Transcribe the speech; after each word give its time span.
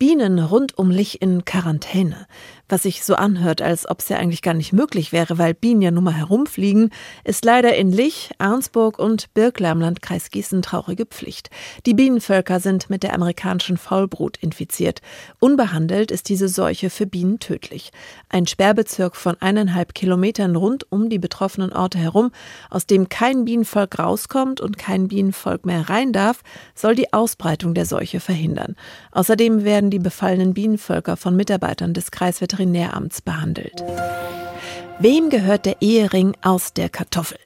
Bienen 0.00 0.38
rund 0.38 0.78
um 0.78 0.90
Lich 0.90 1.20
in 1.20 1.44
Quarantäne. 1.44 2.26
Was 2.70 2.84
sich 2.84 3.04
so 3.04 3.16
anhört, 3.16 3.60
als 3.60 3.86
ob 3.86 3.98
es 3.98 4.08
ja 4.08 4.16
eigentlich 4.16 4.40
gar 4.40 4.54
nicht 4.54 4.72
möglich 4.72 5.12
wäre, 5.12 5.36
weil 5.36 5.52
Bienen 5.52 5.82
ja 5.82 5.90
nun 5.90 6.04
mal 6.04 6.14
herumfliegen, 6.14 6.90
ist 7.24 7.44
leider 7.44 7.74
in 7.74 7.92
Lich, 7.92 8.30
Arnsburg 8.38 8.98
und 8.98 9.34
Birkler 9.34 9.72
im 9.72 9.80
Landkreis 9.80 10.30
Gießen 10.30 10.62
traurige 10.62 11.04
Pflicht. 11.04 11.50
Die 11.84 11.92
Bienenvölker 11.92 12.60
sind 12.60 12.88
mit 12.88 13.02
der 13.02 13.12
amerikanischen 13.12 13.76
Faulbrut 13.76 14.38
infiziert. 14.38 15.02
Unbehandelt 15.38 16.10
ist 16.12 16.30
diese 16.30 16.48
Seuche 16.48 16.88
für 16.88 17.06
Bienen 17.06 17.38
tödlich. 17.38 17.90
Ein 18.30 18.46
Sperrbezirk 18.46 19.16
von 19.16 19.36
eineinhalb 19.40 19.92
Kilometern 19.94 20.56
rund 20.56 20.90
um 20.90 21.10
die 21.10 21.18
betroffenen 21.18 21.74
Orte 21.74 21.98
herum, 21.98 22.30
aus 22.70 22.86
dem 22.86 23.10
kein 23.10 23.44
Bienenvolk 23.44 23.98
rauskommt 23.98 24.62
und 24.62 24.78
kein 24.78 25.08
Bienenvolk 25.08 25.66
mehr 25.66 25.90
rein 25.90 26.14
darf, 26.14 26.42
soll 26.74 26.94
die 26.94 27.12
Ausbreitung 27.12 27.74
der 27.74 27.84
Seuche 27.84 28.20
verhindern. 28.20 28.76
Außerdem 29.10 29.64
werden 29.64 29.89
die 29.90 29.98
befallenen 29.98 30.54
Bienenvölker 30.54 31.16
von 31.16 31.36
Mitarbeitern 31.36 31.94
des 31.94 32.10
Kreisveterinärs 32.10 32.60
Veterinäramts 32.60 33.22
behandelt. 33.22 33.82
Wem 34.98 35.30
gehört 35.30 35.64
der 35.64 35.80
Ehering 35.80 36.36
aus 36.42 36.74
der 36.74 36.90
Kartoffel? 36.90 37.38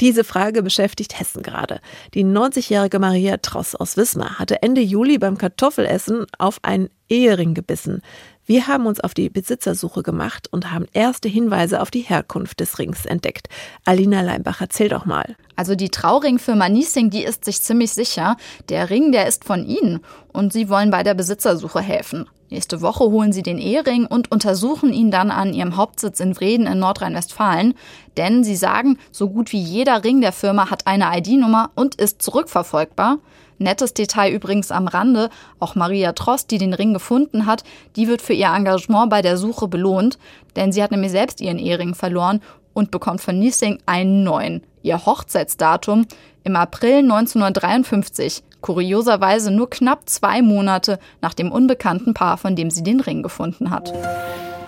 Diese 0.00 0.22
Frage 0.22 0.62
beschäftigt 0.62 1.18
Hessen 1.18 1.42
gerade. 1.42 1.80
Die 2.14 2.24
90-jährige 2.24 3.00
Maria 3.00 3.38
Tross 3.38 3.74
aus 3.74 3.96
Wismar 3.96 4.38
hatte 4.38 4.62
Ende 4.62 4.80
Juli 4.80 5.18
beim 5.18 5.36
Kartoffelessen 5.36 6.26
auf 6.38 6.60
einen 6.62 6.88
Ehering 7.08 7.54
gebissen. 7.54 8.02
Wir 8.50 8.66
haben 8.66 8.86
uns 8.86 8.98
auf 8.98 9.14
die 9.14 9.30
Besitzersuche 9.30 10.02
gemacht 10.02 10.48
und 10.50 10.72
haben 10.72 10.86
erste 10.92 11.28
Hinweise 11.28 11.80
auf 11.80 11.92
die 11.92 12.00
Herkunft 12.00 12.58
des 12.58 12.80
Rings 12.80 13.06
entdeckt. 13.06 13.48
Alina 13.84 14.22
Leimbach, 14.22 14.60
erzähl 14.60 14.88
doch 14.88 15.06
mal. 15.06 15.36
Also 15.54 15.76
die 15.76 15.88
Trauringfirma 15.88 16.68
Niesing, 16.68 17.10
die 17.10 17.22
ist 17.22 17.44
sich 17.44 17.62
ziemlich 17.62 17.92
sicher, 17.92 18.36
der 18.68 18.90
Ring, 18.90 19.12
der 19.12 19.28
ist 19.28 19.44
von 19.44 19.64
ihnen 19.64 20.00
und 20.32 20.52
sie 20.52 20.68
wollen 20.68 20.90
bei 20.90 21.04
der 21.04 21.14
Besitzersuche 21.14 21.80
helfen. 21.80 22.28
Nächste 22.48 22.80
Woche 22.80 23.04
holen 23.04 23.32
sie 23.32 23.44
den 23.44 23.58
Ehering 23.58 24.06
und 24.06 24.32
untersuchen 24.32 24.92
ihn 24.92 25.12
dann 25.12 25.30
an 25.30 25.54
ihrem 25.54 25.76
Hauptsitz 25.76 26.18
in 26.18 26.34
Vreden 26.34 26.66
in 26.66 26.80
Nordrhein-Westfalen. 26.80 27.74
Denn 28.16 28.42
sie 28.42 28.56
sagen, 28.56 28.98
so 29.12 29.30
gut 29.30 29.52
wie 29.52 29.62
jeder 29.62 30.02
Ring 30.02 30.20
der 30.20 30.32
Firma 30.32 30.70
hat 30.70 30.88
eine 30.88 31.16
ID-Nummer 31.16 31.70
und 31.76 31.94
ist 31.94 32.20
zurückverfolgbar. 32.20 33.18
Nettes 33.60 33.92
Detail 33.92 34.32
übrigens 34.32 34.70
am 34.72 34.88
Rande, 34.88 35.28
auch 35.58 35.74
Maria 35.74 36.12
Trost, 36.12 36.50
die 36.50 36.56
den 36.58 36.72
Ring 36.72 36.94
gefunden 36.94 37.44
hat, 37.44 37.62
die 37.94 38.08
wird 38.08 38.22
für 38.22 38.32
ihr 38.32 38.48
Engagement 38.48 39.10
bei 39.10 39.20
der 39.20 39.36
Suche 39.36 39.68
belohnt, 39.68 40.18
denn 40.56 40.72
sie 40.72 40.82
hat 40.82 40.90
nämlich 40.90 41.10
selbst 41.10 41.42
ihren 41.42 41.58
Ehering 41.58 41.94
verloren 41.94 42.40
und 42.72 42.90
bekommt 42.90 43.20
von 43.20 43.38
Niesing 43.38 43.78
einen 43.84 44.24
neuen. 44.24 44.62
Ihr 44.82 45.04
Hochzeitsdatum 45.04 46.06
im 46.42 46.56
April 46.56 47.00
1953 47.00 48.42
kurioserweise 48.62 49.50
nur 49.50 49.68
knapp 49.68 50.08
zwei 50.08 50.40
Monate 50.40 50.98
nach 51.20 51.34
dem 51.34 51.52
unbekannten 51.52 52.14
Paar, 52.14 52.38
von 52.38 52.56
dem 52.56 52.70
sie 52.70 52.82
den 52.82 53.00
Ring 53.00 53.22
gefunden 53.22 53.70
hat. 53.70 53.92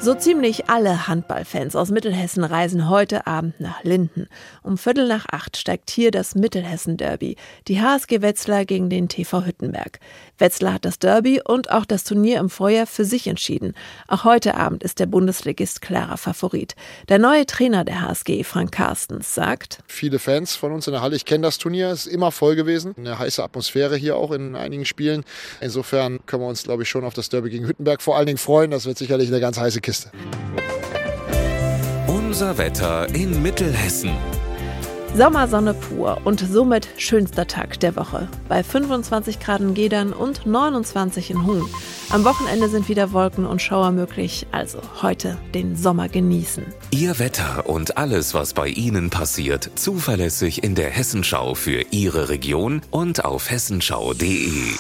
So 0.03 0.15
ziemlich 0.15 0.69
alle 0.69 1.07
Handballfans 1.07 1.77
aus 1.77 1.93
Mittelhessen 1.93 2.43
reisen 2.43 2.89
heute 2.89 3.29
Abend 3.29 3.61
nach 3.61 3.85
Linden. 3.85 4.27
Um 4.65 4.77
Viertel 4.77 5.07
nach 5.07 5.27
acht 5.31 5.57
steigt 5.57 5.91
hier 5.91 6.11
das 6.11 6.35
Mittelhessen-Derby. 6.35 7.37
Die 7.69 7.81
HSG 7.81 8.21
Wetzlar 8.21 8.65
gegen 8.65 8.91
den 8.91 9.09
TV 9.09 9.47
Hüttenberg. 9.47 10.01
Wetzlar 10.39 10.75
hat 10.75 10.85
das 10.85 10.99
Derby 10.99 11.41
und 11.41 11.71
auch 11.71 11.85
das 11.85 12.03
Turnier 12.03 12.41
im 12.41 12.51
Vorjahr 12.51 12.89
für 12.89 13.05
sich 13.05 13.29
entschieden. 13.29 13.75
Auch 14.09 14.25
heute 14.25 14.57
Abend 14.57 14.83
ist 14.83 14.99
der 14.99 15.07
Bundesligist 15.07 15.83
klarer 15.83 16.17
Favorit. 16.17 16.75
Der 17.09 17.21
neue 17.21 17.47
Trainer 17.47 17.85
der 17.85 18.01
HSG, 18.01 18.43
Frank 18.43 18.73
Carstens, 18.73 19.37
sagt: 19.37 19.79
Viele 19.87 20.19
Fans 20.19 20.57
von 20.57 20.73
uns 20.73 20.89
in 20.89 20.95
der 20.95 21.03
Halle, 21.03 21.15
ich 21.15 21.27
kenne 21.27 21.43
das 21.43 21.59
Turnier, 21.59 21.93
ist 21.93 22.09
immer 22.09 22.33
voll 22.33 22.57
gewesen. 22.57 22.97
Eine 22.99 23.21
heiße 23.21 23.41
Atmosphäre 23.41 23.95
hier 23.95 24.17
auch 24.17 24.33
in 24.33 24.57
einigen 24.57 24.85
Spielen. 24.85 25.23
Insofern 25.61 26.27
können 26.27 26.43
wir 26.43 26.49
uns, 26.49 26.65
glaube 26.65 26.83
ich, 26.83 26.89
schon 26.89 27.05
auf 27.05 27.15
das 27.15 27.29
Derby 27.29 27.51
gegen 27.51 27.69
Hüttenberg 27.69 28.03
vor 28.03 28.17
allen 28.17 28.27
Dingen 28.27 28.39
freuen. 28.39 28.73
Das 28.73 28.85
wird 28.85 28.99
sicherlich 28.99 29.29
eine 29.29 29.39
ganz 29.39 29.61
heiße 29.61 29.81
Kiste. 29.81 29.92
Kiste. 29.93 30.11
Unser 32.07 32.57
Wetter 32.57 33.15
in 33.15 33.43
Mittelhessen. 33.43 34.13
Sommersonne 35.15 35.75
pur 35.75 36.23
und 36.25 36.41
somit 36.41 36.89
schönster 36.97 37.47
Tag 37.47 37.79
der 37.81 37.95
Woche. 37.97 38.27
Bei 38.49 38.65
25 38.65 39.39
Grad 39.39 39.61
in 39.61 39.75
Gedern 39.75 40.15
und 40.15 40.47
29 40.47 41.33
in 41.33 41.47
Huhn. 41.47 41.69
Am 42.09 42.25
Wochenende 42.25 42.71
sind 42.71 42.89
wieder 42.89 43.13
Wolken 43.13 43.45
und 43.45 43.61
Schauer 43.61 43.91
möglich, 43.91 44.47
also 44.51 44.79
heute 45.03 45.37
den 45.53 45.77
Sommer 45.77 46.09
genießen. 46.09 46.65
Ihr 46.91 47.19
Wetter 47.19 47.69
und 47.69 47.99
alles, 47.99 48.33
was 48.33 48.55
bei 48.55 48.69
Ihnen 48.69 49.11
passiert, 49.11 49.73
zuverlässig 49.75 50.65
in 50.65 50.75
der 50.75 50.89
Hessenschau 50.89 51.55
für 51.55 51.85
Ihre 51.91 52.31
Region 52.31 52.81
und 52.91 53.27
auf 53.27 53.51
hessenschau.de. 53.51 54.73